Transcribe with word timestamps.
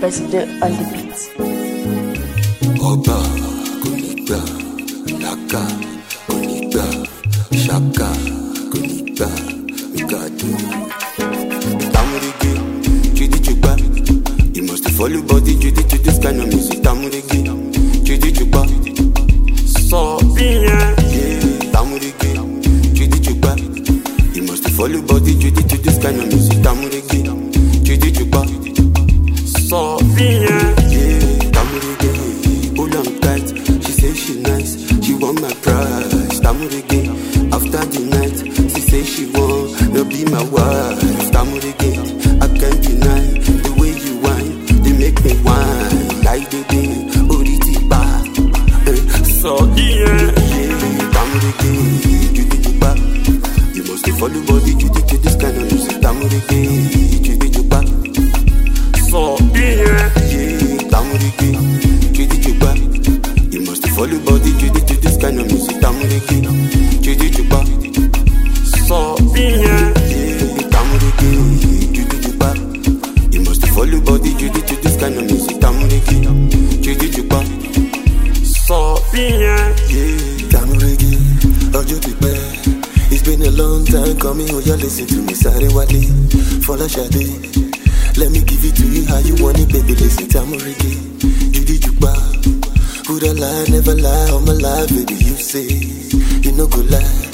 President 0.00 0.62
on 0.62 0.70
the 0.78 0.84
beat. 0.92 1.18
ọba 2.90 3.18
kò 3.82 3.90
ní 4.02 4.12
gbà 4.26 4.38
làkà 5.22 5.62
kò 6.28 6.34
ní 6.46 6.56
gbà 6.72 6.84
ṣàkà 7.64 8.08
kò 8.72 8.78
ní 8.86 8.96
gbà 9.16 9.28
gàdú. 10.10 10.50
tamu-reggae 11.92 12.54
judijupa 13.16 13.72
you 14.54 14.62
must 14.68 14.88
follow 14.96 15.22
body 15.22 15.54
judy 15.62 15.82
to 15.90 15.98
this 15.98 16.18
kind 16.22 16.40
of 16.40 16.46
music 16.54 16.80
tamu-reggae 16.82 17.42
judijupa 18.06 18.62
sọ 19.90 20.00
bíyẹn. 20.34 20.94
tamu-reggae 21.72 22.32
judijupa 22.96 23.52
you 24.34 24.42
must 24.46 24.68
follow 24.76 25.02
body 25.02 25.27
she 35.48 35.54
want 35.54 35.54
my 35.54 35.54
prize 35.62 36.40
tamu-reggae 36.40 37.52
after 37.52 37.84
the 37.86 38.00
night. 38.10 38.36
She 38.72 38.80
say 38.80 39.02
she 39.04 39.26
want 39.32 39.92
no 39.92 40.04
be 40.04 40.24
my 40.24 40.42
wife. 40.44 41.30
Tamu-Reggae 41.32 42.18
i 42.42 42.46
can't 42.58 42.82
deny 42.82 43.20
the 43.64 43.72
way 43.78 43.92
you 44.04 44.18
whine. 44.20 44.66
Dey 44.82 44.92
make 44.92 45.24
me 45.24 45.32
whine 45.46 46.08
láìdédé 46.24 46.82
orí 47.30 47.58
ti 47.64 47.74
pa 47.88 48.02
eh, 48.86 48.98
sọ 49.40 49.54
yeah. 49.76 50.32
díẹ̀. 50.48 50.72
tamu-reggae 51.14 51.72
judijupa 52.34 52.90
you 53.74 53.82
must 53.88 54.04
dey 54.04 54.12
follow 54.18 54.42
body 54.46 54.72
judy 54.74 55.02
to 55.08 55.16
this 55.18 55.36
kind 55.36 55.56
of 55.56 55.64
music 55.72 55.96
judijupa 57.24 57.80
sọ 59.10 59.36
díẹ̀. 59.54 60.90
tamu-reggae 60.90 60.90
judijupa 60.92 61.38
you 61.38 61.56
must 61.56 61.58
dey 61.58 61.67
follow 63.98 64.20
body 64.20 64.52
judy 64.60 64.80
to 64.86 64.94
of 65.40 65.46
music 65.50 65.76
judijupa 67.02 67.60
you 73.32 73.40
must 73.42 73.66
follow 73.74 74.00
body 74.00 74.34
judy 74.34 74.62
to 74.62 74.76
this 74.82 74.96
kind 75.00 75.16
of 75.18 75.24
music 75.24 75.58
díẹ̀. 79.12 79.66
tamu-reggae 80.52 81.12
ọjọ́ 81.78 81.98
ti 82.04 82.12
pẹ́. 82.22 82.36
It's 83.12 83.22
been 83.26 83.42
a 83.42 83.50
long 83.50 83.82
time 83.92 84.16
coming, 84.24 84.50
oh 84.56 84.60
yeah, 84.68 84.78
listen 84.82 85.06
to 85.12 85.18
me, 85.26 85.34
sorry 85.42 85.68
wale, 85.76 86.02
Folashade. 86.64 87.24
Let 88.20 88.30
me 88.34 88.40
give 88.48 88.64
it 88.68 88.74
to 88.78 88.84
you 88.94 89.02
how 89.10 89.20
you 89.28 89.34
want 89.42 89.58
it, 89.62 89.68
baby, 89.72 89.94
listen, 90.02 90.26
Tamu-Reggae. 90.34 90.94
You 91.54 91.62
did 91.68 91.80
you 91.86 91.92
who 93.08 93.18
the 93.18 93.32
lie, 93.34 93.64
never 93.72 93.94
lie, 93.94 94.30
all 94.30 94.40
my 94.40 94.52
life, 94.52 94.88
baby, 94.90 95.14
you 95.14 95.36
say, 95.36 95.64
you 96.44 96.52
no 96.52 96.66
go 96.66 96.80
lie. 96.92 97.24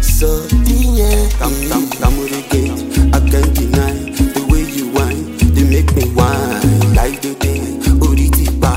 So, 0.00 0.28
yeah, 0.70 1.28
tam, 1.38 1.52
tam, 1.68 1.90
Tamu-Reggae, 2.00 3.12
I 3.12 3.20
can't 3.30 3.50
deny 3.58 3.94
the 4.36 4.42
way 4.50 4.62
you 4.78 4.86
whine, 4.94 5.36
they 5.54 5.64
make 5.64 5.90
me 5.96 6.04
whine, 6.14 6.94
like 6.94 7.20
the 7.20 7.34
day, 7.34 7.58
Uriti 7.98 8.46
ba, 8.62 8.74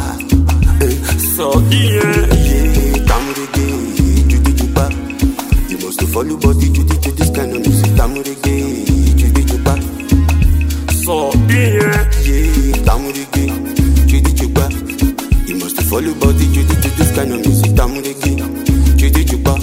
eh, 0.82 0.98
so, 1.36 1.60
yeah, 1.70 2.05
You 15.96 16.02
follow 16.02 16.20
body 16.20 16.46
the 16.48 16.76
to 16.82 16.90
this 16.90 17.12
kind 17.16 17.32
of 17.32 17.40
music. 17.40 17.74
Tamu-Reggae, 17.74 18.98
Judy 18.98 19.24
Juba. 19.24 19.56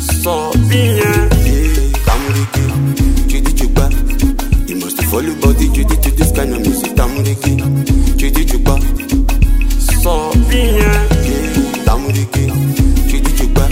So 0.00 0.50
yeah, 0.72 1.28
Tamu-Reggae, 2.08 3.28
Judy 3.28 3.52
Juba. 3.52 3.90
You 4.66 4.76
must 4.76 5.02
follow 5.04 5.34
body 5.42 5.68
the 5.68 5.96
to 6.00 6.10
this 6.12 6.32
kind 6.32 6.54
of 6.54 6.60
music. 6.62 6.96
Tamu-Reggae, 6.96 8.16
Judy 8.16 8.44
Juba. 8.46 8.80
So 10.00 10.32
yeah, 10.48 11.84
Tamu-Reggae, 11.84 12.48
Judy 13.06 13.32
Juba. 13.36 13.68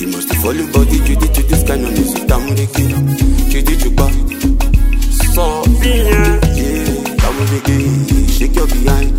You 0.00 0.08
must 0.08 0.32
follow 0.36 0.72
body 0.72 0.98
judy 1.04 1.28
to 1.28 1.42
this 1.42 1.64
kind 1.64 1.84
of 1.84 1.92
music. 1.92 2.26
Tamu-Reggae, 2.26 3.50
judy 3.50 3.76
juba. 3.76 4.08
So 5.34 5.64
yeah, 5.84 6.40
yeah. 6.56 7.16
Tamu-Reggae, 7.20 8.30
shake 8.38 8.56
your 8.56 8.66
behind. 8.66 9.12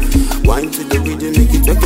Wine 0.48 0.72
to 0.72 0.84
the 0.84 0.98
rhythm, 1.00 1.49